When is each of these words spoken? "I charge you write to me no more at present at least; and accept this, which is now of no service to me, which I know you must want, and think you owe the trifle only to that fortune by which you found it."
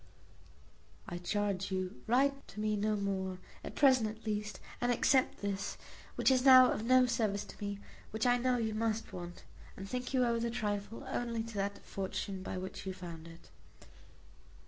"I 1.07 1.19
charge 1.19 1.71
you 1.71 2.01
write 2.07 2.47
to 2.47 2.59
me 2.59 2.75
no 2.75 2.95
more 2.95 3.37
at 3.63 3.75
present 3.75 4.09
at 4.09 4.25
least; 4.25 4.59
and 4.81 4.91
accept 4.91 5.41
this, 5.43 5.77
which 6.15 6.31
is 6.31 6.43
now 6.43 6.71
of 6.71 6.83
no 6.85 7.05
service 7.05 7.43
to 7.45 7.63
me, 7.63 7.77
which 8.09 8.25
I 8.25 8.39
know 8.39 8.57
you 8.57 8.73
must 8.73 9.13
want, 9.13 9.43
and 9.77 9.87
think 9.87 10.11
you 10.11 10.25
owe 10.25 10.39
the 10.39 10.49
trifle 10.49 11.03
only 11.07 11.43
to 11.43 11.53
that 11.53 11.83
fortune 11.85 12.41
by 12.41 12.57
which 12.57 12.87
you 12.87 12.95
found 12.95 13.27
it." 13.27 13.51